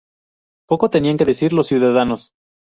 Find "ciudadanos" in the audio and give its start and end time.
1.67-2.31